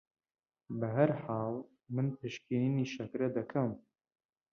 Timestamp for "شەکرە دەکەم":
2.93-3.69